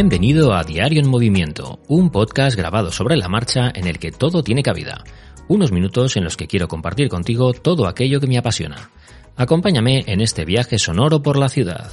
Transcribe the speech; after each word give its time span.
Bienvenido 0.00 0.54
a 0.54 0.62
Diario 0.62 1.00
en 1.00 1.08
Movimiento, 1.08 1.80
un 1.88 2.10
podcast 2.10 2.56
grabado 2.56 2.92
sobre 2.92 3.16
la 3.16 3.28
marcha 3.28 3.72
en 3.74 3.88
el 3.88 3.98
que 3.98 4.12
todo 4.12 4.44
tiene 4.44 4.62
cabida. 4.62 5.02
Unos 5.48 5.72
minutos 5.72 6.16
en 6.16 6.22
los 6.22 6.36
que 6.36 6.46
quiero 6.46 6.68
compartir 6.68 7.08
contigo 7.08 7.52
todo 7.52 7.88
aquello 7.88 8.20
que 8.20 8.28
me 8.28 8.38
apasiona. 8.38 8.90
Acompáñame 9.34 10.04
en 10.06 10.20
este 10.20 10.44
viaje 10.44 10.78
sonoro 10.78 11.20
por 11.20 11.36
la 11.36 11.48
ciudad. 11.48 11.90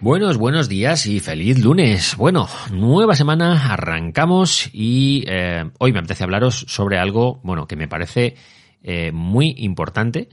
Buenos, 0.00 0.38
buenos 0.38 0.70
días 0.70 1.04
y 1.04 1.20
feliz 1.20 1.62
lunes. 1.62 2.16
Bueno, 2.16 2.48
nueva 2.72 3.14
semana, 3.14 3.74
arrancamos 3.74 4.70
y 4.72 5.24
eh, 5.28 5.70
hoy 5.78 5.92
me 5.92 5.98
apetece 5.98 6.24
hablaros 6.24 6.64
sobre 6.66 6.96
algo, 6.96 7.40
bueno, 7.42 7.66
que 7.66 7.76
me 7.76 7.88
parece 7.88 8.36
eh, 8.82 9.12
muy 9.12 9.54
importante 9.58 10.30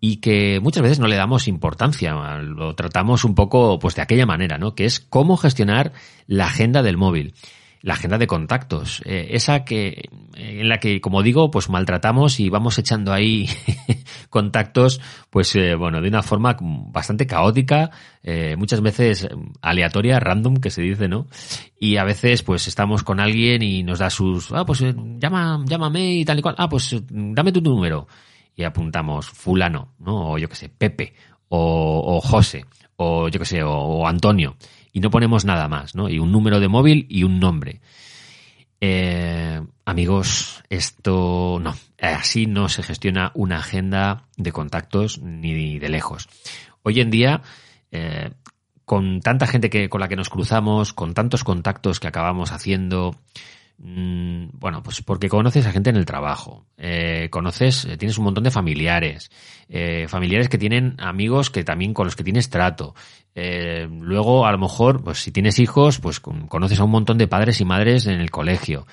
y 0.00 0.16
que 0.16 0.60
muchas 0.60 0.82
veces 0.82 1.00
no 1.00 1.08
le 1.08 1.16
damos 1.16 1.48
importancia, 1.48 2.14
lo 2.38 2.74
tratamos 2.74 3.24
un 3.24 3.34
poco 3.34 3.78
pues 3.78 3.94
de 3.96 4.02
aquella 4.02 4.26
manera, 4.26 4.58
¿no? 4.58 4.74
Que 4.74 4.84
es 4.84 5.00
cómo 5.00 5.36
gestionar 5.36 5.92
la 6.26 6.46
agenda 6.46 6.82
del 6.82 6.96
móvil, 6.96 7.34
la 7.82 7.94
agenda 7.94 8.18
de 8.18 8.26
contactos, 8.26 9.02
eh, 9.04 9.28
esa 9.30 9.64
que 9.64 10.08
en 10.36 10.68
la 10.68 10.78
que 10.78 11.00
como 11.00 11.22
digo, 11.22 11.50
pues 11.50 11.68
maltratamos 11.68 12.38
y 12.38 12.48
vamos 12.48 12.78
echando 12.78 13.12
ahí 13.12 13.48
contactos 14.30 15.00
pues 15.30 15.54
eh, 15.56 15.74
bueno, 15.74 16.00
de 16.00 16.08
una 16.08 16.22
forma 16.22 16.56
bastante 16.60 17.26
caótica, 17.26 17.90
eh, 18.22 18.54
muchas 18.56 18.80
veces 18.80 19.28
aleatoria, 19.62 20.20
random 20.20 20.58
que 20.58 20.70
se 20.70 20.82
dice, 20.82 21.08
¿no? 21.08 21.26
Y 21.80 21.96
a 21.96 22.04
veces 22.04 22.44
pues 22.44 22.68
estamos 22.68 23.02
con 23.02 23.18
alguien 23.18 23.62
y 23.62 23.82
nos 23.82 23.98
da 23.98 24.10
sus, 24.10 24.52
ah, 24.52 24.64
pues 24.64 24.84
llama, 25.18 25.64
llámame 25.66 26.14
y 26.14 26.24
tal 26.24 26.38
y 26.38 26.42
cual, 26.42 26.54
ah, 26.58 26.68
pues 26.68 26.96
dame 27.10 27.50
tu 27.50 27.60
número 27.60 28.06
y 28.58 28.64
apuntamos 28.64 29.30
fulano, 29.30 29.94
¿no? 30.00 30.32
O 30.32 30.38
yo 30.38 30.48
que 30.48 30.56
sé, 30.56 30.68
Pepe, 30.68 31.14
o, 31.48 32.20
José, 32.20 32.66
o 32.96 33.28
yo 33.28 33.38
que 33.38 33.46
sé, 33.46 33.62
o, 33.62 34.06
Antonio, 34.06 34.56
y 34.92 34.98
no 34.98 35.10
ponemos 35.10 35.44
nada 35.44 35.68
más, 35.68 35.94
¿no? 35.94 36.08
Y 36.08 36.18
un 36.18 36.32
número 36.32 36.58
de 36.58 36.66
móvil 36.66 37.06
y 37.08 37.22
un 37.22 37.38
nombre. 37.38 37.80
Eh, 38.80 39.62
amigos, 39.84 40.64
esto 40.70 41.60
no, 41.62 41.76
así 42.02 42.46
no 42.46 42.68
se 42.68 42.82
gestiona 42.82 43.30
una 43.34 43.58
agenda 43.58 44.24
de 44.36 44.50
contactos 44.50 45.20
ni 45.22 45.78
de 45.78 45.88
lejos. 45.88 46.28
Hoy 46.82 47.00
en 47.00 47.10
día, 47.10 47.42
eh, 47.92 48.32
con 48.84 49.20
tanta 49.20 49.46
gente 49.46 49.70
que, 49.70 49.88
con 49.88 50.00
la 50.00 50.08
que 50.08 50.16
nos 50.16 50.30
cruzamos, 50.30 50.92
con 50.92 51.14
tantos 51.14 51.44
contactos 51.44 52.00
que 52.00 52.08
acabamos 52.08 52.50
haciendo, 52.50 53.14
bueno, 53.80 54.82
pues 54.82 55.02
porque 55.02 55.28
conoces 55.28 55.64
a 55.66 55.72
gente 55.72 55.90
en 55.90 55.96
el 55.96 56.04
trabajo, 56.04 56.66
eh, 56.76 57.28
conoces, 57.30 57.84
eh, 57.84 57.96
tienes 57.96 58.18
un 58.18 58.24
montón 58.24 58.42
de 58.42 58.50
familiares, 58.50 59.30
eh, 59.68 60.06
familiares 60.08 60.48
que 60.48 60.58
tienen 60.58 60.96
amigos 60.98 61.50
que 61.50 61.62
también 61.62 61.94
con 61.94 62.06
los 62.06 62.16
que 62.16 62.24
tienes 62.24 62.50
trato. 62.50 62.94
luego, 63.34 64.46
a 64.46 64.52
lo 64.52 64.58
mejor, 64.58 65.04
pues 65.04 65.18
si 65.18 65.30
tienes 65.30 65.60
hijos, 65.60 66.00
pues 66.00 66.18
conoces 66.18 66.80
a 66.80 66.84
un 66.84 66.90
montón 66.90 67.18
de 67.18 67.28
padres 67.28 67.60
y 67.60 67.64
madres 67.64 68.06
en 68.06 68.20
el 68.20 68.32
colegio. 68.32 68.86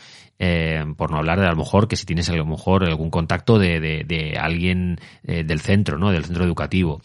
por 0.97 1.09
no 1.09 1.17
hablar 1.17 1.39
de 1.39 1.47
a 1.47 1.51
lo 1.51 1.57
mejor 1.57 1.87
que 1.87 1.95
si 1.95 2.05
tienes 2.05 2.29
a 2.29 2.33
lo 2.33 2.45
mejor 2.45 2.83
algún 2.83 3.09
contacto 3.09 3.57
de, 3.57 3.79
de, 3.79 4.37
alguien 4.37 4.99
del 5.23 5.61
centro, 5.61 5.97
¿no? 5.97 6.11
Del 6.11 6.25
centro 6.25 6.43
educativo. 6.43 7.01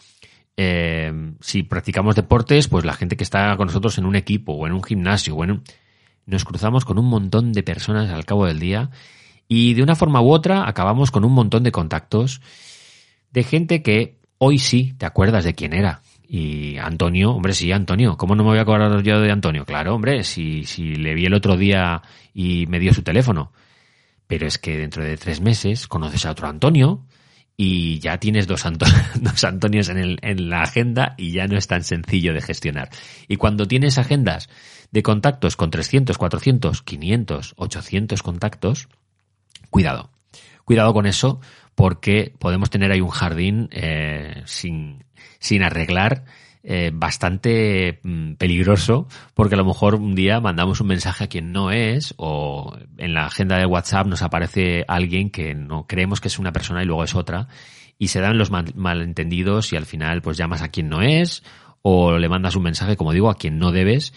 si 1.39 1.63
practicamos 1.63 2.15
deportes, 2.15 2.67
pues 2.67 2.85
la 2.85 2.93
gente 2.93 3.17
que 3.17 3.23
está 3.23 3.57
con 3.57 3.67
nosotros 3.67 3.97
en 3.97 4.05
un 4.05 4.15
equipo 4.15 4.53
o 4.53 4.67
en 4.67 4.73
un 4.73 4.83
gimnasio 4.83 5.35
o 5.35 5.43
nos 6.25 6.45
cruzamos 6.45 6.85
con 6.85 6.97
un 6.97 7.05
montón 7.05 7.53
de 7.53 7.63
personas 7.63 8.09
al 8.09 8.25
cabo 8.25 8.45
del 8.45 8.59
día 8.59 8.89
y 9.47 9.73
de 9.73 9.83
una 9.83 9.95
forma 9.95 10.21
u 10.21 10.31
otra 10.31 10.67
acabamos 10.67 11.11
con 11.11 11.25
un 11.25 11.33
montón 11.33 11.63
de 11.63 11.71
contactos 11.71 12.41
de 13.31 13.43
gente 13.43 13.81
que 13.81 14.19
hoy 14.37 14.59
sí 14.59 14.93
te 14.97 15.05
acuerdas 15.05 15.43
de 15.43 15.53
quién 15.53 15.73
era. 15.73 16.01
Y 16.27 16.77
Antonio, 16.77 17.31
hombre, 17.31 17.53
sí, 17.53 17.71
Antonio, 17.71 18.15
¿cómo 18.15 18.35
no 18.35 18.43
me 18.43 18.51
voy 18.51 18.59
a 18.59 18.61
acordar 18.61 19.03
yo 19.03 19.19
de 19.19 19.31
Antonio? 19.31 19.65
Claro, 19.65 19.95
hombre, 19.95 20.23
si, 20.23 20.63
si 20.63 20.95
le 20.95 21.13
vi 21.13 21.25
el 21.25 21.33
otro 21.33 21.57
día 21.57 22.01
y 22.33 22.65
me 22.67 22.79
dio 22.79 22.93
su 22.93 23.03
teléfono. 23.03 23.51
Pero 24.27 24.47
es 24.47 24.57
que 24.57 24.77
dentro 24.77 25.03
de 25.03 25.17
tres 25.17 25.41
meses 25.41 25.87
conoces 25.87 26.25
a 26.25 26.31
otro 26.31 26.47
Antonio 26.47 27.05
y 27.63 27.99
ya 27.99 28.17
tienes 28.17 28.47
dos, 28.47 28.63
dos 29.21 29.43
Antonios 29.43 29.89
en, 29.89 29.99
el, 29.99 30.17
en 30.23 30.49
la 30.49 30.63
agenda 30.63 31.13
y 31.15 31.31
ya 31.31 31.45
no 31.45 31.59
es 31.59 31.67
tan 31.67 31.83
sencillo 31.83 32.33
de 32.33 32.41
gestionar. 32.41 32.89
Y 33.27 33.35
cuando 33.35 33.67
tienes 33.67 33.99
agendas 33.99 34.49
de 34.89 35.03
contactos 35.03 35.57
con 35.57 35.69
300, 35.69 36.17
400, 36.17 36.81
500, 36.81 37.53
800 37.57 38.23
contactos, 38.23 38.87
cuidado. 39.69 40.09
Cuidado 40.65 40.91
con 40.91 41.05
eso 41.05 41.39
porque 41.75 42.33
podemos 42.39 42.71
tener 42.71 42.91
ahí 42.91 42.99
un 42.99 43.09
jardín 43.09 43.69
eh, 43.71 44.41
sin, 44.45 45.05
sin 45.37 45.61
arreglar 45.61 46.25
eh, 46.63 46.91
bastante 46.93 47.99
mm, 48.03 48.33
peligroso 48.33 49.07
porque 49.33 49.55
a 49.55 49.57
lo 49.57 49.65
mejor 49.65 49.95
un 49.95 50.15
día 50.15 50.39
mandamos 50.39 50.81
un 50.81 50.87
mensaje 50.87 51.23
a 51.23 51.27
quien 51.27 51.51
no 51.51 51.71
es 51.71 52.13
o 52.17 52.77
en 52.97 53.13
la 53.13 53.25
agenda 53.25 53.57
de 53.57 53.65
WhatsApp 53.65 54.07
nos 54.07 54.21
aparece 54.21 54.85
alguien 54.87 55.29
que 55.29 55.55
no 55.55 55.87
creemos 55.87 56.21
que 56.21 56.27
es 56.27 56.39
una 56.39 56.51
persona 56.51 56.83
y 56.83 56.85
luego 56.85 57.03
es 57.03 57.15
otra 57.15 57.47
y 57.97 58.09
se 58.09 58.19
dan 58.19 58.37
los 58.37 58.51
malentendidos 58.51 59.73
y 59.73 59.75
al 59.75 59.85
final 59.85 60.21
pues 60.21 60.37
llamas 60.37 60.61
a 60.61 60.69
quien 60.69 60.89
no 60.89 61.01
es 61.01 61.43
o 61.81 62.17
le 62.17 62.29
mandas 62.29 62.55
un 62.55 62.63
mensaje 62.63 62.95
como 62.95 63.11
digo 63.11 63.29
a 63.29 63.35
quien 63.35 63.57
no 63.57 63.71
debes 63.71 64.13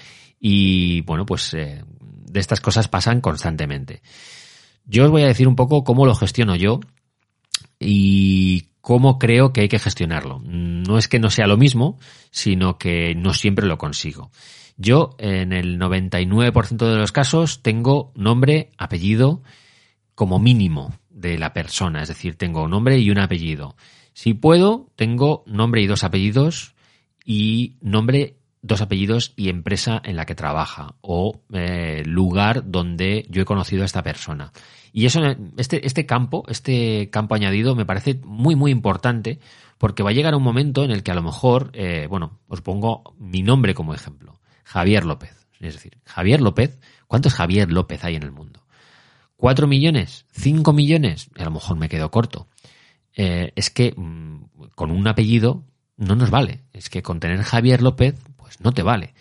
y 0.46 1.00
bueno, 1.00 1.24
pues 1.24 1.54
eh, 1.54 1.82
de 1.98 2.38
estas 2.38 2.60
cosas 2.60 2.86
pasan 2.86 3.22
constantemente. 3.22 4.02
Yo 4.84 5.06
os 5.06 5.10
voy 5.10 5.22
a 5.22 5.26
decir 5.26 5.48
un 5.48 5.56
poco 5.56 5.84
cómo 5.84 6.04
lo 6.04 6.14
gestiono 6.14 6.54
yo 6.54 6.80
y 7.80 8.68
cómo 8.84 9.18
creo 9.18 9.54
que 9.54 9.62
hay 9.62 9.68
que 9.68 9.78
gestionarlo. 9.78 10.42
No 10.44 10.98
es 10.98 11.08
que 11.08 11.18
no 11.18 11.30
sea 11.30 11.46
lo 11.46 11.56
mismo, 11.56 11.98
sino 12.30 12.76
que 12.76 13.14
no 13.14 13.32
siempre 13.32 13.66
lo 13.66 13.78
consigo. 13.78 14.30
Yo, 14.76 15.16
en 15.18 15.54
el 15.54 15.78
99% 15.78 16.76
de 16.76 16.98
los 16.98 17.10
casos, 17.10 17.62
tengo 17.62 18.12
nombre, 18.14 18.72
apellido, 18.76 19.42
como 20.14 20.38
mínimo 20.38 20.92
de 21.08 21.38
la 21.38 21.54
persona. 21.54 22.02
Es 22.02 22.08
decir, 22.08 22.36
tengo 22.36 22.68
nombre 22.68 22.98
y 22.98 23.10
un 23.10 23.20
apellido. 23.20 23.74
Si 24.12 24.34
puedo, 24.34 24.90
tengo 24.96 25.44
nombre 25.46 25.80
y 25.80 25.86
dos 25.86 26.04
apellidos 26.04 26.74
y 27.24 27.76
nombre 27.80 28.36
dos 28.64 28.80
apellidos 28.80 29.34
y 29.36 29.50
empresa 29.50 30.00
en 30.04 30.16
la 30.16 30.24
que 30.24 30.34
trabaja 30.34 30.94
o 31.02 31.42
eh, 31.52 32.02
lugar 32.06 32.70
donde 32.70 33.26
yo 33.28 33.42
he 33.42 33.44
conocido 33.44 33.82
a 33.82 33.86
esta 33.86 34.02
persona. 34.02 34.52
Y 34.90 35.04
eso, 35.04 35.20
este, 35.58 35.86
este 35.86 36.06
campo, 36.06 36.44
este 36.48 37.10
campo 37.10 37.34
añadido 37.34 37.74
me 37.74 37.84
parece 37.84 38.20
muy, 38.24 38.56
muy 38.56 38.70
importante 38.70 39.38
porque 39.76 40.02
va 40.02 40.10
a 40.10 40.14
llegar 40.14 40.34
un 40.34 40.42
momento 40.42 40.82
en 40.82 40.92
el 40.92 41.02
que 41.02 41.10
a 41.10 41.14
lo 41.14 41.22
mejor, 41.22 41.72
eh, 41.74 42.06
bueno, 42.08 42.40
os 42.48 42.62
pongo 42.62 43.14
mi 43.18 43.42
nombre 43.42 43.74
como 43.74 43.92
ejemplo, 43.92 44.40
Javier 44.64 45.04
López. 45.04 45.46
Es 45.60 45.74
decir, 45.74 45.98
Javier 46.06 46.40
López, 46.40 46.78
¿cuántos 47.06 47.34
Javier 47.34 47.70
López 47.70 48.02
hay 48.02 48.16
en 48.16 48.22
el 48.22 48.32
mundo? 48.32 48.64
¿Cuatro 49.36 49.66
millones? 49.66 50.24
¿Cinco 50.32 50.72
millones? 50.72 51.28
A 51.36 51.44
lo 51.44 51.50
mejor 51.50 51.76
me 51.76 51.90
quedo 51.90 52.10
corto. 52.10 52.48
Eh, 53.14 53.52
es 53.56 53.68
que 53.68 53.92
mm, 53.94 54.68
con 54.74 54.90
un 54.90 55.06
apellido 55.06 55.64
no 55.98 56.16
nos 56.16 56.30
vale. 56.30 56.62
Es 56.72 56.88
que 56.88 57.02
con 57.02 57.20
tener 57.20 57.42
Javier 57.42 57.82
López 57.82 58.14
pues 58.54 58.64
no 58.64 58.72
te 58.72 58.82
vale. 58.82 59.14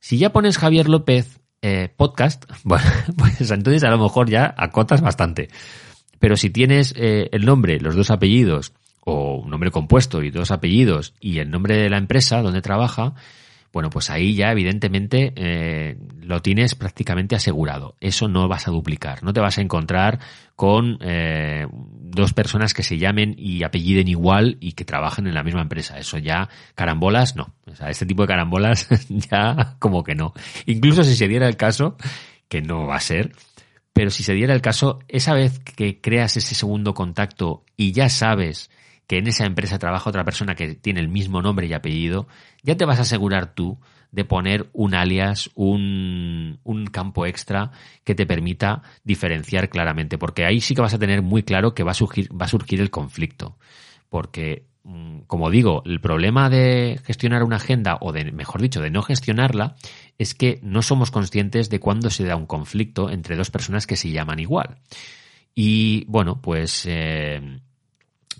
Si 0.00 0.18
ya 0.18 0.32
pones 0.32 0.58
Javier 0.58 0.88
López 0.88 1.40
eh, 1.62 1.88
podcast, 1.96 2.44
bueno, 2.64 2.86
pues 3.16 3.50
entonces 3.50 3.84
a 3.84 3.90
lo 3.90 3.98
mejor 3.98 4.28
ya 4.28 4.54
acotas 4.56 5.00
bastante. 5.00 5.48
Pero 6.18 6.36
si 6.36 6.50
tienes 6.50 6.92
eh, 6.96 7.28
el 7.32 7.44
nombre, 7.44 7.80
los 7.80 7.94
dos 7.94 8.10
apellidos, 8.10 8.72
o 9.04 9.36
un 9.36 9.50
nombre 9.50 9.70
compuesto 9.70 10.22
y 10.22 10.30
dos 10.30 10.50
apellidos, 10.50 11.14
y 11.20 11.38
el 11.38 11.50
nombre 11.50 11.76
de 11.76 11.88
la 11.88 11.98
empresa 11.98 12.42
donde 12.42 12.60
trabaja, 12.62 13.14
bueno, 13.72 13.90
pues 13.90 14.10
ahí 14.10 14.34
ya 14.34 14.50
evidentemente 14.50 15.32
eh, 15.36 15.96
lo 16.20 16.40
tienes 16.40 16.74
prácticamente 16.74 17.36
asegurado. 17.36 17.96
Eso 18.00 18.28
no 18.28 18.48
vas 18.48 18.66
a 18.66 18.70
duplicar. 18.70 19.22
No 19.22 19.32
te 19.32 19.40
vas 19.40 19.58
a 19.58 19.60
encontrar 19.60 20.20
con 20.56 20.98
eh, 21.02 21.66
dos 21.72 22.32
personas 22.32 22.74
que 22.74 22.82
se 22.82 22.98
llamen 22.98 23.34
y 23.38 23.62
apelliden 23.62 24.08
igual 24.08 24.56
y 24.60 24.72
que 24.72 24.84
trabajen 24.84 25.26
en 25.26 25.34
la 25.34 25.42
misma 25.42 25.62
empresa. 25.62 25.98
Eso 25.98 26.18
ya, 26.18 26.48
carambolas, 26.74 27.36
no. 27.36 27.54
O 27.66 27.74
sea, 27.74 27.90
este 27.90 28.06
tipo 28.06 28.22
de 28.22 28.28
carambolas 28.28 28.88
ya 29.08 29.76
como 29.78 30.02
que 30.02 30.14
no. 30.14 30.32
Incluso 30.66 31.04
si 31.04 31.14
se 31.14 31.28
diera 31.28 31.46
el 31.46 31.56
caso, 31.56 31.96
que 32.48 32.62
no 32.62 32.86
va 32.86 32.96
a 32.96 33.00
ser, 33.00 33.32
pero 33.92 34.10
si 34.10 34.22
se 34.22 34.32
diera 34.32 34.54
el 34.54 34.62
caso, 34.62 35.00
esa 35.08 35.34
vez 35.34 35.58
que 35.58 36.00
creas 36.00 36.36
ese 36.36 36.54
segundo 36.54 36.94
contacto 36.94 37.64
y 37.76 37.92
ya 37.92 38.08
sabes 38.08 38.70
que 39.08 39.16
en 39.16 39.26
esa 39.26 39.46
empresa 39.46 39.78
trabaja 39.78 40.10
otra 40.10 40.24
persona 40.24 40.54
que 40.54 40.74
tiene 40.74 41.00
el 41.00 41.08
mismo 41.08 41.40
nombre 41.40 41.66
y 41.66 41.72
apellido, 41.72 42.28
ya 42.62 42.76
te 42.76 42.84
vas 42.84 42.98
a 42.98 43.02
asegurar 43.02 43.54
tú 43.54 43.78
de 44.12 44.24
poner 44.24 44.68
un 44.74 44.94
alias, 44.94 45.50
un, 45.54 46.60
un, 46.62 46.86
campo 46.86 47.26
extra 47.26 47.72
que 48.04 48.14
te 48.14 48.26
permita 48.26 48.82
diferenciar 49.04 49.70
claramente, 49.70 50.18
porque 50.18 50.44
ahí 50.44 50.60
sí 50.60 50.74
que 50.74 50.82
vas 50.82 50.94
a 50.94 50.98
tener 50.98 51.22
muy 51.22 51.42
claro 51.42 51.74
que 51.74 51.82
va 51.82 51.92
a 51.92 51.94
surgir, 51.94 52.28
va 52.30 52.44
a 52.44 52.48
surgir 52.48 52.80
el 52.80 52.90
conflicto. 52.90 53.56
Porque, 54.10 54.66
mm, 54.84 55.20
como 55.20 55.50
digo, 55.50 55.82
el 55.86 56.00
problema 56.00 56.50
de 56.50 57.00
gestionar 57.04 57.42
una 57.42 57.56
agenda, 57.56 57.96
o 58.00 58.12
de, 58.12 58.30
mejor 58.32 58.60
dicho, 58.60 58.80
de 58.80 58.90
no 58.90 59.02
gestionarla, 59.02 59.76
es 60.18 60.34
que 60.34 60.60
no 60.62 60.82
somos 60.82 61.10
conscientes 61.10 61.70
de 61.70 61.80
cuándo 61.80 62.10
se 62.10 62.24
da 62.24 62.36
un 62.36 62.46
conflicto 62.46 63.10
entre 63.10 63.36
dos 63.36 63.50
personas 63.50 63.86
que 63.86 63.96
se 63.96 64.10
llaman 64.10 64.38
igual. 64.38 64.76
Y 65.54 66.04
bueno, 66.06 66.40
pues 66.40 66.84
eh, 66.86 67.60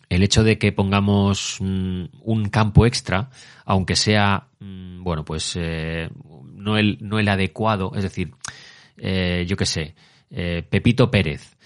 el 0.08 0.22
hecho 0.22 0.44
de 0.44 0.58
que 0.58 0.72
pongamos 0.72 1.58
mm, 1.60 2.04
un 2.22 2.48
campo 2.48 2.86
extra, 2.86 3.30
aunque 3.64 3.96
sea, 3.96 4.48
mm, 4.60 5.02
bueno, 5.02 5.24
pues 5.24 5.56
eh, 5.56 6.08
no, 6.54 6.76
el, 6.76 6.98
no 7.00 7.18
el 7.18 7.28
adecuado, 7.28 7.92
es 7.94 8.02
decir, 8.02 8.32
eh, 8.96 9.44
yo 9.46 9.56
qué 9.56 9.66
sé, 9.66 9.94
eh, 10.30 10.62
Pepito 10.68 11.10
Pérez, 11.10 11.56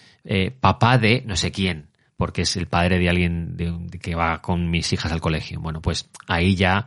papá 0.60 0.98
de 0.98 1.22
no 1.26 1.34
sé 1.34 1.50
quién, 1.50 1.88
porque 2.16 2.42
es 2.42 2.56
el 2.56 2.68
padre 2.68 2.98
de 2.98 3.08
alguien 3.08 3.56
que 4.00 4.14
va 4.14 4.40
con 4.40 4.70
mis 4.70 4.92
hijas 4.92 5.10
al 5.10 5.20
colegio. 5.20 5.58
Bueno, 5.60 5.82
pues 5.82 6.08
ahí 6.28 6.54
ya, 6.54 6.86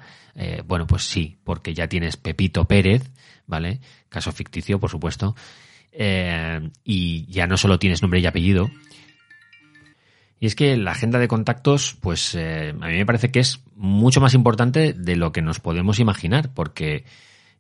bueno, 0.66 0.88
pues 0.88 1.04
sí, 1.04 1.36
porque 1.44 1.74
ya 1.74 1.90
tienes 1.90 2.16
Pepito 2.16 2.64
Pérez, 2.64 3.12
¿vale? 3.46 3.82
Caso 4.08 4.32
ficticio, 4.32 4.80
por 4.80 4.90
supuesto. 4.90 5.36
y 6.86 7.26
ya 7.26 7.46
no 7.46 7.58
solo 7.58 7.78
tienes 7.78 8.02
nombre 8.02 8.22
y 8.22 8.26
apellido, 8.26 8.72
y 10.40 10.48
es 10.48 10.56
que 10.56 10.76
la 10.78 10.92
agenda 10.92 11.20
de 11.20 11.28
contactos, 11.28 11.96
pues 12.02 12.36
eh, 12.36 12.70
a 12.70 12.88
mí 12.88 12.94
me 12.94 13.06
parece 13.06 13.32
que 13.32 13.40
es 13.40 13.64
mucho 13.76 14.20
más 14.20 14.34
importante 14.34 14.94
de 14.94 15.16
lo 15.16 15.32
que 15.32 15.42
nos 15.42 15.60
podemos 15.60 16.00
imaginar, 16.00 16.54
porque, 16.54 17.06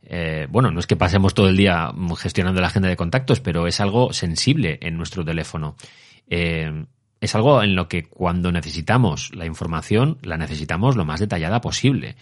eh, 0.03 0.47
bueno, 0.49 0.71
no 0.71 0.79
es 0.79 0.87
que 0.87 0.97
pasemos 0.97 1.33
todo 1.33 1.47
el 1.47 1.55
día 1.55 1.91
gestionando 2.17 2.59
la 2.59 2.67
agenda 2.67 2.89
de 2.89 2.97
contactos, 2.97 3.39
pero 3.39 3.67
es 3.67 3.79
algo 3.79 4.11
sensible 4.11 4.77
en 4.81 4.97
nuestro 4.97 5.23
teléfono. 5.23 5.77
Eh, 6.27 6.85
es 7.21 7.33
algo 7.33 7.63
en 7.63 7.75
lo 7.75 7.87
que 7.87 8.03
cuando 8.03 8.51
necesitamos 8.51 9.33
la 9.33 9.45
información, 9.45 10.17
la 10.21 10.37
necesitamos 10.37 10.97
lo 10.97 11.05
más 11.05 11.21
detallada 11.21 11.61
posible. 11.61 12.17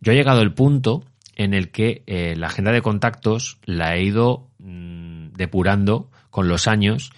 Yo 0.00 0.12
he 0.12 0.16
llegado 0.16 0.40
al 0.40 0.52
punto 0.52 1.04
en 1.34 1.54
el 1.54 1.70
que 1.70 2.04
la 2.36 2.46
agenda 2.46 2.70
de 2.70 2.82
contactos 2.82 3.58
la 3.64 3.96
he 3.96 4.04
ido 4.04 4.48
mm, 4.58 5.32
depurando 5.32 6.10
con 6.30 6.46
los 6.46 6.68
años 6.68 7.10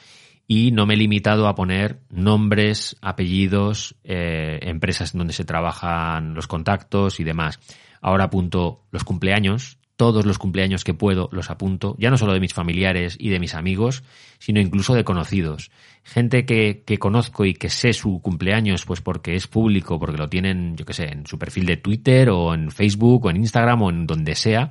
y 0.48 0.70
no 0.70 0.86
me 0.86 0.94
he 0.94 0.96
limitado 0.96 1.48
a 1.48 1.54
poner 1.54 2.00
nombres, 2.08 2.96
apellidos, 3.00 3.96
eh, 4.04 4.60
empresas 4.62 5.14
en 5.14 5.18
donde 5.18 5.34
se 5.34 5.44
trabajan 5.44 6.34
los 6.34 6.46
contactos 6.46 7.18
y 7.18 7.24
demás. 7.24 7.58
Ahora 8.00 8.24
apunto 8.24 8.84
los 8.92 9.02
cumpleaños, 9.02 9.78
todos 9.96 10.26
los 10.26 10.38
cumpleaños 10.38 10.84
que 10.84 10.94
puedo 10.94 11.28
los 11.32 11.50
apunto, 11.50 11.96
ya 11.98 12.10
no 12.10 12.18
solo 12.18 12.34
de 12.34 12.40
mis 12.40 12.54
familiares 12.54 13.16
y 13.18 13.30
de 13.30 13.40
mis 13.40 13.54
amigos, 13.54 14.04
sino 14.38 14.60
incluso 14.60 14.94
de 14.94 15.04
conocidos. 15.04 15.70
Gente 16.04 16.44
que, 16.44 16.84
que 16.86 16.98
conozco 16.98 17.44
y 17.44 17.54
que 17.54 17.70
sé 17.70 17.92
su 17.92 18.20
cumpleaños, 18.20 18.84
pues 18.84 19.00
porque 19.00 19.34
es 19.34 19.48
público, 19.48 19.98
porque 19.98 20.18
lo 20.18 20.28
tienen, 20.28 20.76
yo 20.76 20.84
qué 20.84 20.92
sé, 20.92 21.06
en 21.06 21.26
su 21.26 21.38
perfil 21.38 21.66
de 21.66 21.78
Twitter 21.78 22.30
o 22.30 22.54
en 22.54 22.70
Facebook 22.70 23.24
o 23.24 23.30
en 23.30 23.38
Instagram 23.38 23.82
o 23.82 23.90
en 23.90 24.06
donde 24.06 24.34
sea, 24.34 24.70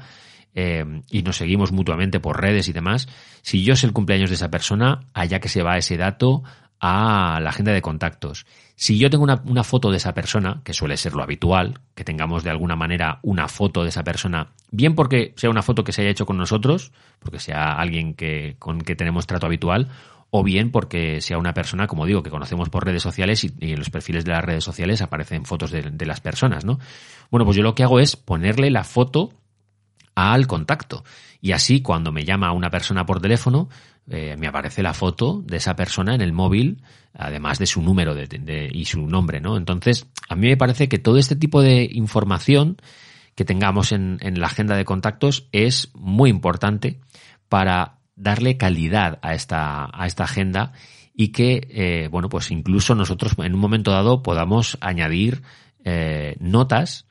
eh, 0.56 1.02
y 1.12 1.22
nos 1.22 1.38
seguimos 1.38 1.72
mutuamente 1.72 2.20
por 2.20 2.42
redes 2.42 2.68
y 2.70 2.74
demás, 2.74 3.08
si 3.42 3.64
yo 3.64 3.76
sé 3.76 3.86
el 3.86 3.94
cumpleaños 3.94 4.30
de 4.30 4.36
esa 4.36 4.50
persona, 4.50 5.02
allá 5.14 5.40
que 5.40 5.50
se 5.50 5.62
va 5.62 5.78
ese 5.78 5.98
dato 5.98 6.44
a 6.80 7.40
la 7.42 7.50
agenda 7.50 7.74
de 7.74 7.82
contactos. 7.82 8.46
Si 8.76 8.98
yo 8.98 9.10
tengo 9.10 9.24
una, 9.24 9.42
una, 9.46 9.64
foto 9.64 9.92
de 9.92 9.98
esa 9.98 10.14
persona, 10.14 10.62
que 10.64 10.74
suele 10.74 10.98
ser 10.98 11.14
lo 11.14 11.24
habitual, 11.24 11.80
que 11.94 12.04
tengamos 12.04 12.44
de 12.44 12.50
alguna 12.50 12.76
manera 12.76 13.20
una 13.22 13.48
foto 13.48 13.84
de 13.84 13.90
esa 13.90 14.04
persona, 14.04 14.50
bien 14.72 14.96
porque 14.96 15.34
sea 15.38 15.50
una 15.50 15.62
foto 15.62 15.84
que 15.84 15.92
se 15.92 16.02
haya 16.02 16.12
hecho 16.12 16.26
con 16.26 16.38
nosotros, 16.38 16.92
porque 17.20 17.40
sea 17.40 17.74
alguien 17.74 18.14
que, 18.14 18.56
con 18.60 18.80
que 18.82 18.96
tenemos 18.96 19.28
trato 19.28 19.46
habitual, 19.46 19.90
o 20.30 20.44
bien 20.44 20.72
porque 20.72 21.22
sea 21.22 21.38
una 21.38 21.54
persona, 21.54 21.88
como 21.88 22.06
digo, 22.06 22.22
que 22.22 22.30
conocemos 22.30 22.70
por 22.70 22.86
redes 22.86 23.02
sociales 23.02 23.44
y, 23.44 23.54
en 23.60 23.80
los 23.80 23.90
perfiles 23.90 24.26
de 24.26 24.32
las 24.32 24.44
redes 24.44 24.64
sociales 24.64 25.02
aparecen 25.02 25.46
fotos 25.46 25.72
de, 25.72 25.82
de, 25.82 26.06
las 26.06 26.20
personas, 26.20 26.66
¿no? 26.66 26.80
Bueno, 27.32 27.46
pues 27.46 27.56
yo 27.56 27.64
lo 27.64 27.74
que 27.74 27.84
hago 27.84 28.00
es 28.00 28.18
ponerle 28.18 28.70
la 28.70 28.84
foto 28.84 29.32
al 30.16 30.48
contacto. 30.48 31.04
Y 31.42 31.52
así, 31.52 31.82
cuando 31.82 32.12
me 32.12 32.24
llama 32.24 32.52
una 32.54 32.70
persona 32.70 33.06
por 33.06 33.22
teléfono, 33.22 33.70
eh, 34.08 34.36
me 34.38 34.48
aparece 34.48 34.84
la 34.84 34.94
foto 34.94 35.42
de 35.46 35.58
esa 35.58 35.76
persona 35.76 36.16
en 36.16 36.22
el 36.22 36.32
móvil, 36.32 36.82
además 37.14 37.60
de 37.60 37.66
su 37.66 37.82
número 37.82 38.14
de, 38.14 38.70
y 38.72 38.86
su 38.86 39.06
nombre, 39.08 39.42
¿no? 39.42 39.58
Entonces, 39.58 40.08
a 40.30 40.36
mí 40.36 40.48
me 40.48 40.58
parece 40.58 40.88
que 40.88 41.00
todo 41.00 41.18
este 41.18 41.36
tipo 41.36 41.62
de 41.62 41.90
información 41.92 42.78
que 43.36 43.46
tengamos 43.46 43.92
en, 43.92 44.20
la 44.22 44.48
agenda 44.48 44.76
de 44.76 44.86
contactos 44.86 45.48
es 45.52 45.92
muy 45.94 46.30
importante 46.30 47.00
para 47.50 47.98
darle 48.16 48.58
calidad 48.58 49.20
a 49.22 49.34
esta, 49.34 49.90
a 49.92 50.06
esta 50.06 50.24
agenda 50.24 50.72
y 51.14 51.30
que, 51.30 51.68
eh, 51.70 52.08
bueno, 52.10 52.30
pues 52.30 52.52
incluso 52.52 52.96
nosotros 52.96 53.34
en 53.40 53.54
un 53.56 53.60
momento 53.60 53.92
dado 53.92 54.24
podamos 54.24 54.78
añadir 54.82 55.42
eh, 55.84 56.38
notas 56.40 57.08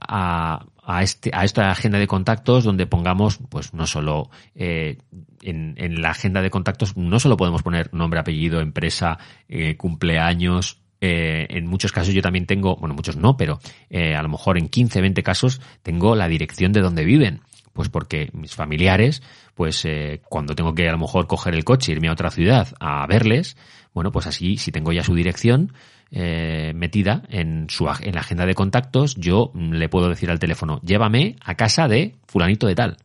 a, 0.00 0.66
a, 0.86 1.02
este, 1.02 1.30
a 1.34 1.44
esta 1.44 1.70
agenda 1.70 1.98
de 1.98 2.06
contactos 2.06 2.62
donde 2.62 2.86
pongamos, 2.86 3.38
pues 3.50 3.74
no 3.74 3.86
solo 3.86 4.30
eh, 4.54 4.98
en, 5.42 5.74
en, 5.76 6.00
la 6.00 6.10
agenda 6.10 6.40
de 6.40 6.50
contactos, 6.50 6.96
no 6.96 7.18
solo 7.18 7.36
podemos 7.36 7.62
poner 7.62 7.92
nombre, 7.92 8.20
apellido, 8.20 8.60
empresa, 8.60 9.18
eh, 9.48 9.76
cumpleaños. 9.76 10.78
Eh, 11.00 11.46
en 11.50 11.66
muchos 11.66 11.92
casos 11.92 12.14
yo 12.14 12.22
también 12.22 12.46
tengo, 12.46 12.76
bueno, 12.76 12.94
muchos 12.94 13.16
no, 13.16 13.36
pero 13.36 13.58
eh, 13.90 14.14
a 14.14 14.22
lo 14.22 14.28
mejor 14.28 14.58
en 14.58 14.68
15, 14.68 15.00
20 15.00 15.22
casos 15.22 15.60
tengo 15.82 16.14
la 16.14 16.28
dirección 16.28 16.72
de 16.72 16.80
donde 16.80 17.04
viven. 17.04 17.40
Pues 17.72 17.90
porque 17.90 18.30
mis 18.32 18.54
familiares, 18.54 19.22
pues 19.54 19.84
eh, 19.84 20.22
cuando 20.30 20.54
tengo 20.54 20.74
que 20.74 20.88
a 20.88 20.92
lo 20.92 20.98
mejor 20.98 21.26
coger 21.26 21.54
el 21.54 21.64
coche, 21.64 21.92
irme 21.92 22.08
a 22.08 22.12
otra 22.12 22.30
ciudad 22.30 22.68
a 22.80 23.06
verles, 23.06 23.56
bueno, 23.92 24.12
pues 24.12 24.26
así, 24.26 24.56
si 24.56 24.72
tengo 24.72 24.92
ya 24.92 25.02
su 25.02 25.14
dirección, 25.14 25.72
eh, 26.10 26.72
metida 26.74 27.22
en, 27.28 27.66
su, 27.68 27.88
en 28.00 28.14
la 28.14 28.20
agenda 28.20 28.46
de 28.46 28.54
contactos, 28.54 29.16
yo 29.16 29.52
le 29.54 29.88
puedo 29.88 30.08
decir 30.08 30.30
al 30.30 30.38
teléfono, 30.38 30.80
llévame 30.84 31.36
a 31.44 31.54
casa 31.54 31.88
de 31.88 32.14
fulanito 32.26 32.66
de 32.66 32.74
tal. 32.74 32.96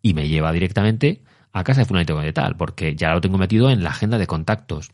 Y 0.00 0.14
me 0.14 0.28
lleva 0.28 0.52
directamente 0.52 1.20
a 1.52 1.64
casa 1.64 1.80
de 1.80 1.86
fulanito 1.86 2.18
de 2.18 2.32
tal, 2.32 2.56
porque 2.56 2.94
ya 2.94 3.12
lo 3.12 3.20
tengo 3.20 3.38
metido 3.38 3.70
en 3.70 3.82
la 3.82 3.90
agenda 3.90 4.18
de 4.18 4.26
contactos. 4.26 4.90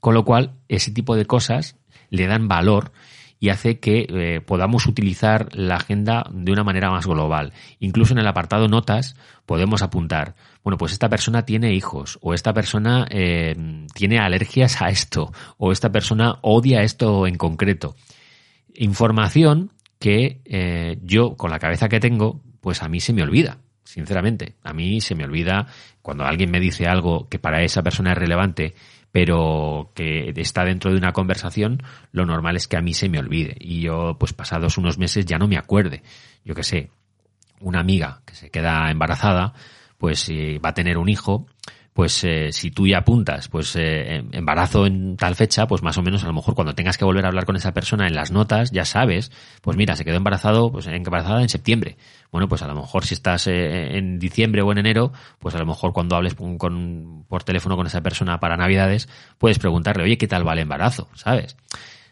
Con 0.00 0.14
lo 0.14 0.24
cual, 0.24 0.52
ese 0.68 0.90
tipo 0.90 1.16
de 1.16 1.26
cosas 1.26 1.76
le 2.10 2.26
dan 2.26 2.48
valor 2.48 2.92
y 3.38 3.50
hace 3.50 3.78
que 3.78 4.06
eh, 4.08 4.40
podamos 4.40 4.86
utilizar 4.86 5.48
la 5.54 5.76
agenda 5.76 6.26
de 6.32 6.52
una 6.52 6.64
manera 6.64 6.90
más 6.90 7.06
global. 7.06 7.52
Incluso 7.80 8.12
en 8.12 8.18
el 8.18 8.26
apartado 8.26 8.68
notas 8.68 9.16
podemos 9.44 9.82
apuntar, 9.82 10.34
bueno, 10.64 10.78
pues 10.78 10.92
esta 10.92 11.08
persona 11.08 11.44
tiene 11.44 11.74
hijos, 11.74 12.18
o 12.22 12.34
esta 12.34 12.52
persona 12.52 13.06
eh, 13.10 13.54
tiene 13.94 14.18
alergias 14.18 14.80
a 14.82 14.88
esto, 14.88 15.32
o 15.58 15.72
esta 15.72 15.92
persona 15.92 16.38
odia 16.42 16.82
esto 16.82 17.26
en 17.26 17.36
concreto. 17.36 17.96
Información 18.74 19.72
que 19.98 20.40
eh, 20.44 20.98
yo, 21.02 21.36
con 21.36 21.50
la 21.50 21.58
cabeza 21.58 21.88
que 21.88 22.00
tengo, 22.00 22.40
pues 22.60 22.82
a 22.82 22.88
mí 22.88 23.00
se 23.00 23.12
me 23.12 23.22
olvida 23.22 23.58
sinceramente. 23.86 24.56
A 24.62 24.72
mí 24.72 25.00
se 25.00 25.14
me 25.14 25.24
olvida 25.24 25.66
cuando 26.02 26.24
alguien 26.24 26.50
me 26.50 26.60
dice 26.60 26.86
algo 26.86 27.28
que 27.28 27.38
para 27.38 27.62
esa 27.62 27.82
persona 27.82 28.12
es 28.12 28.18
relevante 28.18 28.74
pero 29.12 29.92
que 29.94 30.32
está 30.36 30.64
dentro 30.64 30.90
de 30.90 30.98
una 30.98 31.12
conversación, 31.12 31.82
lo 32.12 32.26
normal 32.26 32.56
es 32.56 32.68
que 32.68 32.76
a 32.76 32.82
mí 32.82 32.92
se 32.92 33.08
me 33.08 33.18
olvide 33.18 33.56
y 33.60 33.80
yo, 33.80 34.16
pues 34.18 34.32
pasados 34.32 34.78
unos 34.78 34.98
meses 34.98 35.24
ya 35.24 35.38
no 35.38 35.48
me 35.48 35.56
acuerde. 35.56 36.02
Yo 36.44 36.54
que 36.54 36.62
sé, 36.62 36.90
una 37.60 37.80
amiga 37.80 38.20
que 38.26 38.34
se 38.34 38.50
queda 38.50 38.90
embarazada, 38.90 39.54
pues 39.98 40.28
eh, 40.28 40.60
va 40.64 40.70
a 40.70 40.74
tener 40.74 40.98
un 40.98 41.08
hijo, 41.08 41.46
pues 41.96 42.22
eh, 42.24 42.52
si 42.52 42.70
tú 42.70 42.86
ya 42.86 42.98
apuntas, 42.98 43.48
pues 43.48 43.74
eh, 43.74 44.16
em, 44.16 44.28
embarazo 44.32 44.84
en 44.84 45.16
tal 45.16 45.34
fecha, 45.34 45.66
pues 45.66 45.82
más 45.82 45.96
o 45.96 46.02
menos 46.02 46.22
a 46.24 46.26
lo 46.26 46.34
mejor 46.34 46.54
cuando 46.54 46.74
tengas 46.74 46.98
que 46.98 47.06
volver 47.06 47.24
a 47.24 47.28
hablar 47.28 47.46
con 47.46 47.56
esa 47.56 47.72
persona 47.72 48.06
en 48.06 48.14
las 48.14 48.30
notas, 48.30 48.70
ya 48.70 48.84
sabes, 48.84 49.32
pues 49.62 49.78
mira, 49.78 49.96
se 49.96 50.04
quedó 50.04 50.16
embarazado, 50.16 50.70
pues 50.70 50.86
embarazada 50.88 51.40
en 51.40 51.48
septiembre. 51.48 51.96
Bueno, 52.30 52.50
pues 52.50 52.60
a 52.60 52.66
lo 52.66 52.74
mejor 52.74 53.06
si 53.06 53.14
estás 53.14 53.46
eh, 53.46 53.96
en 53.96 54.18
diciembre 54.18 54.60
o 54.60 54.70
en 54.72 54.76
enero, 54.76 55.14
pues 55.38 55.54
a 55.54 55.58
lo 55.58 55.64
mejor 55.64 55.94
cuando 55.94 56.16
hables 56.16 56.34
con, 56.34 57.24
por 57.30 57.44
teléfono 57.44 57.76
con 57.76 57.86
esa 57.86 58.02
persona 58.02 58.40
para 58.40 58.58
Navidades, 58.58 59.08
puedes 59.38 59.58
preguntarle, 59.58 60.04
oye, 60.04 60.18
¿qué 60.18 60.28
tal 60.28 60.46
va 60.46 60.52
el 60.52 60.58
embarazo? 60.58 61.08
¿Sabes? 61.14 61.56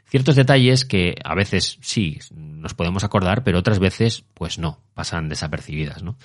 Ciertos 0.06 0.34
detalles 0.34 0.86
que 0.86 1.16
a 1.22 1.34
veces 1.34 1.76
sí 1.82 2.20
nos 2.32 2.72
podemos 2.72 3.04
acordar, 3.04 3.44
pero 3.44 3.58
otras 3.58 3.80
veces, 3.80 4.24
pues 4.32 4.58
no, 4.58 4.78
pasan 4.94 5.28
desapercibidas, 5.28 6.02
¿no? 6.02 6.16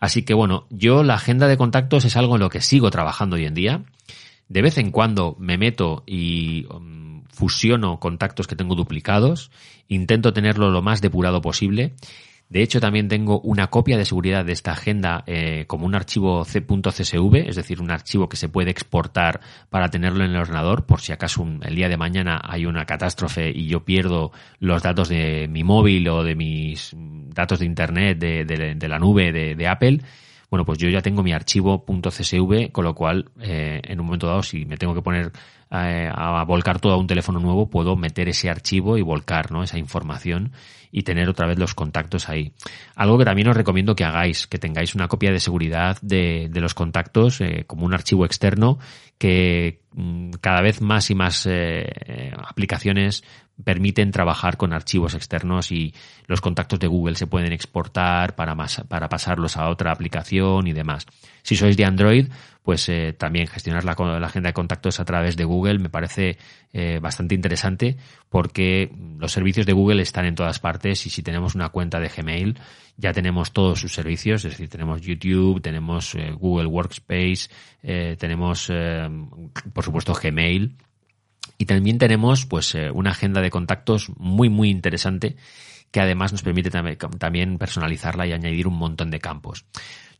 Así 0.00 0.22
que 0.22 0.34
bueno, 0.34 0.66
yo 0.70 1.04
la 1.04 1.14
agenda 1.14 1.46
de 1.46 1.58
contactos 1.58 2.06
es 2.06 2.16
algo 2.16 2.34
en 2.36 2.40
lo 2.40 2.48
que 2.48 2.62
sigo 2.62 2.90
trabajando 2.90 3.36
hoy 3.36 3.44
en 3.44 3.54
día. 3.54 3.84
De 4.48 4.62
vez 4.62 4.78
en 4.78 4.90
cuando 4.90 5.36
me 5.38 5.58
meto 5.58 6.02
y 6.06 6.66
um, 6.74 7.22
fusiono 7.28 8.00
contactos 8.00 8.46
que 8.46 8.56
tengo 8.56 8.74
duplicados, 8.74 9.50
intento 9.86 10.32
tenerlo 10.32 10.70
lo 10.70 10.82
más 10.82 11.00
depurado 11.02 11.42
posible 11.42 11.94
de 12.50 12.62
hecho, 12.62 12.80
también 12.80 13.06
tengo 13.06 13.40
una 13.42 13.68
copia 13.68 13.96
de 13.96 14.04
seguridad 14.04 14.44
de 14.44 14.52
esta 14.52 14.72
agenda 14.72 15.22
eh, 15.28 15.66
como 15.68 15.86
un 15.86 15.94
archivo 15.94 16.44
C.csv, 16.44 17.36
es 17.36 17.54
decir, 17.54 17.80
un 17.80 17.92
archivo 17.92 18.28
que 18.28 18.36
se 18.36 18.48
puede 18.48 18.72
exportar 18.72 19.40
para 19.70 19.88
tenerlo 19.88 20.24
en 20.24 20.32
el 20.32 20.36
ordenador 20.36 20.84
por 20.84 21.00
si 21.00 21.12
acaso 21.12 21.46
el 21.62 21.76
día 21.76 21.88
de 21.88 21.96
mañana 21.96 22.40
hay 22.42 22.66
una 22.66 22.86
catástrofe 22.86 23.50
y 23.50 23.68
yo 23.68 23.84
pierdo 23.84 24.32
los 24.58 24.82
datos 24.82 25.08
de 25.08 25.46
mi 25.48 25.62
móvil 25.62 26.08
o 26.08 26.24
de 26.24 26.34
mis 26.34 26.92
datos 26.96 27.60
de 27.60 27.66
Internet 27.66 28.18
de, 28.18 28.44
de, 28.44 28.88
la 28.88 28.98
nube 28.98 29.32
de 29.32 29.68
Apple 29.68 30.00
bueno, 30.50 30.64
pues 30.64 30.78
yo 30.78 30.88
ya 30.88 31.00
tengo 31.00 31.22
mi 31.22 31.32
archivo 31.32 31.84
.csv, 31.86 32.72
con 32.72 32.84
lo 32.84 32.94
cual, 32.94 33.30
eh, 33.40 33.80
en 33.84 34.00
un 34.00 34.06
momento 34.06 34.26
dado, 34.26 34.42
si 34.42 34.64
me 34.64 34.76
tengo 34.76 34.94
que 34.94 35.02
poner 35.02 35.30
eh, 35.70 36.10
a 36.12 36.42
volcar 36.44 36.80
todo 36.80 36.94
a 36.94 36.96
un 36.96 37.06
teléfono 37.06 37.38
nuevo, 37.38 37.70
puedo 37.70 37.94
meter 37.94 38.28
ese 38.28 38.50
archivo 38.50 38.98
y 38.98 39.02
volcar, 39.02 39.52
¿no? 39.52 39.62
Esa 39.62 39.78
información 39.78 40.50
y 40.90 41.04
tener 41.04 41.28
otra 41.28 41.46
vez 41.46 41.56
los 41.56 41.74
contactos 41.74 42.28
ahí. 42.28 42.52
Algo 42.96 43.16
que 43.16 43.24
también 43.24 43.48
os 43.48 43.56
recomiendo 43.56 43.94
que 43.94 44.02
hagáis, 44.02 44.48
que 44.48 44.58
tengáis 44.58 44.96
una 44.96 45.06
copia 45.06 45.30
de 45.30 45.38
seguridad 45.38 45.98
de, 46.02 46.48
de 46.50 46.60
los 46.60 46.74
contactos 46.74 47.40
eh, 47.40 47.62
como 47.68 47.86
un 47.86 47.94
archivo 47.94 48.24
externo 48.24 48.80
que, 49.16 49.82
mm, 49.92 50.32
cada 50.40 50.62
vez 50.62 50.80
más 50.80 51.10
y 51.10 51.14
más 51.14 51.48
aplicaciones 52.44 53.22
permiten 53.64 54.10
trabajar 54.10 54.56
con 54.56 54.72
archivos 54.72 55.14
externos 55.14 55.72
y 55.72 55.94
los 56.26 56.40
contactos 56.40 56.78
de 56.78 56.86
Google 56.86 57.14
se 57.14 57.26
pueden 57.26 57.52
exportar 57.52 58.34
para, 58.34 58.56
para 58.88 59.08
pasarlos 59.08 59.56
a 59.56 59.68
otra 59.68 59.92
aplicación 59.92 60.66
y 60.66 60.72
demás. 60.72 61.06
Si 61.42 61.56
sois 61.56 61.76
de 61.76 61.84
Android, 61.84 62.28
pues 62.62 62.88
eh, 62.88 63.14
también 63.16 63.46
gestionar 63.46 63.84
la, 63.84 63.92
agenda 63.92 64.50
de 64.50 64.52
contactos 64.52 65.00
a 65.00 65.04
través 65.04 65.36
de 65.36 65.44
Google 65.44 65.78
me 65.78 65.88
parece 65.88 66.36
eh, 66.72 66.98
bastante 67.00 67.34
interesante 67.34 67.96
porque 68.28 68.92
los 69.18 69.32
servicios 69.32 69.66
de 69.66 69.72
Google 69.72 70.02
están 70.02 70.26
en 70.26 70.34
todas 70.34 70.58
partes 70.58 71.06
y 71.06 71.10
si 71.10 71.22
tenemos 71.22 71.54
una 71.54 71.70
cuenta 71.70 71.98
de 71.98 72.08
Gmail 72.08 72.58
ya 72.96 73.12
tenemos 73.14 73.52
todos 73.52 73.80
sus 73.80 73.94
servicios, 73.94 74.44
es 74.44 74.52
decir, 74.52 74.68
tenemos 74.68 75.00
YouTube, 75.00 75.62
tenemos 75.62 76.14
eh, 76.14 76.32
Google 76.32 76.66
Workspace, 76.66 77.48
tenemos 78.18 78.70
por 79.72 79.84
supuesto 79.84 80.12
Gmail 80.12 80.76
y 81.58 81.66
también 81.66 81.98
tenemos 81.98 82.46
pues 82.46 82.74
eh, 82.74 82.90
una 82.90 83.10
agenda 83.10 83.40
de 83.40 83.50
contactos 83.50 84.10
muy 84.16 84.48
muy 84.48 84.70
interesante 84.70 85.36
que 85.90 86.00
además 86.00 86.32
nos 86.32 86.42
permite 86.42 86.70
también 86.70 87.58
personalizarla 87.58 88.26
y 88.26 88.32
añadir 88.32 88.66
un 88.66 88.78
montón 88.78 89.10
de 89.10 89.18
campos. 89.18 89.64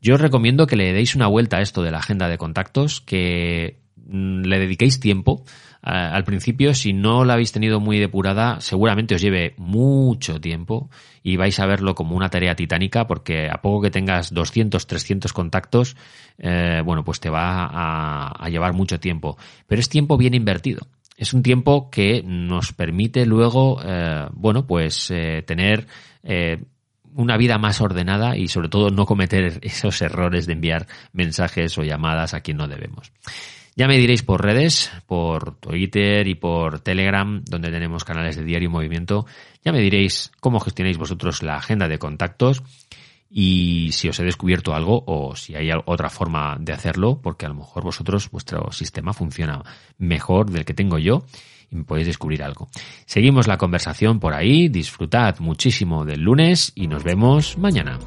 Yo 0.03 0.15
os 0.15 0.21
recomiendo 0.21 0.67
que 0.67 0.77
le 0.77 0.93
deis 0.93 1.15
una 1.15 1.27
vuelta 1.27 1.59
a 1.59 1.61
esto 1.61 1.83
de 1.83 1.91
la 1.91 1.99
agenda 1.99 2.29
de 2.29 2.39
contactos, 2.39 3.01
que 3.01 3.79
mm, 3.97 4.43
le 4.43 4.59
dediquéis 4.59 4.99
tiempo. 4.99 5.45
al 5.83 6.25
principio, 6.25 6.75
si 6.75 6.93
no 6.93 7.25
la 7.25 7.35
habéis 7.35 7.53
tenido 7.53 7.81
muy 7.81 7.99
depurada, 7.99 8.61
seguramente 8.61 9.15
os 9.15 9.23
lleve 9.23 9.55
mucho 9.57 10.41
tiempo 10.41 10.91
y 11.23 11.37
vais 11.37 11.59
a 11.59 11.67
verlo 11.67 11.95
como 11.95 12.17
una 12.17 12.29
tarea 12.29 12.55
titánica 12.55 13.07
porque 13.07 13.49
a 13.49 13.63
poco 13.63 13.83
que 13.83 13.91
tengas 13.91 14.35
200, 14.35 14.87
300 14.87 15.33
contactos, 15.33 15.97
eh, 16.39 16.83
bueno, 16.85 17.05
pues 17.05 17.21
te 17.21 17.31
va 17.31 18.29
a 18.29 18.49
llevar 18.51 18.75
mucho 18.75 19.01
tiempo. 19.01 19.39
Pero 19.67 19.81
es 19.81 19.89
tiempo 19.89 20.19
bien 20.19 20.35
invertido 20.35 20.87
es 21.21 21.35
un 21.35 21.43
tiempo 21.43 21.91
que 21.91 22.23
nos 22.25 22.73
permite 22.73 23.27
luego, 23.27 23.79
eh, 23.85 24.27
bueno, 24.33 24.67
pues 24.67 25.11
eh, 25.11 25.43
tener 25.47 25.87
eh, 26.23 26.65
una 27.15 27.37
vida 27.37 27.59
más 27.59 27.83
ordenada 27.83 28.39
y 28.39 28.49
sobre 28.49 28.71
todo 28.71 28.89
no 28.89 29.05
cometer 29.05 29.59
esos 29.63 30.01
errores 30.01 30.47
de 30.47 30.55
enviar 30.55 30.87
mensajes 31.13 31.77
o 31.77 31.83
llamadas 31.83 32.33
a 32.33 32.41
quien 32.41 32.57
no 32.57 32.69
debemos. 32.69 33.13
Ya 33.77 33.87
me 33.87 33.99
diréis 33.99 34.23
por 34.23 34.43
redes, 34.43 34.91
por 35.07 35.57
Twitter 35.61 36.27
y 36.27 36.37
por 36.37 36.81
Telegram, 36.81 37.45
donde 37.45 37.71
tenemos 37.71 38.03
canales 38.03 38.37
de 38.37 38.45
diario 38.45 38.71
y 38.71 38.73
movimiento, 38.73 39.27
ya 39.63 39.73
me 39.73 39.81
diréis 39.83 40.33
cómo 40.41 40.59
gestionáis 40.59 40.97
vosotros 40.97 41.43
la 41.43 41.57
agenda 41.57 41.87
de 41.87 41.99
contactos 41.99 42.63
y 43.31 43.91
si 43.93 44.09
os 44.09 44.19
he 44.19 44.25
descubierto 44.25 44.75
algo 44.75 45.05
o 45.07 45.37
si 45.37 45.55
hay 45.55 45.71
otra 45.85 46.11
forma 46.11 46.57
de 46.59 46.73
hacerlo, 46.73 47.21
porque 47.23 47.47
a 47.47 47.49
lo 47.49 47.55
mejor 47.55 47.85
vosotros, 47.85 48.31
vuestro 48.31 48.73
sistema 48.73 49.13
funciona 49.13 49.63
mejor 49.99 50.51
del 50.51 50.65
que 50.65 50.75
tengo 50.75 50.99
yo 50.99 51.25
y 51.71 51.77
me 51.77 51.85
podéis 51.85 52.09
descubrir 52.09 52.43
algo. 52.43 52.69
Seguimos 53.07 53.47
la 53.47 53.57
conversación 53.57 54.19
por 54.19 54.35
ahí, 54.35 54.69
disfrutad 54.69 55.39
muchísimo 55.39 56.05
del 56.05 56.23
lunes 56.23 56.73
y 56.75 56.89
nos 56.89 57.05
vemos 57.05 57.57
mañana. 57.57 57.99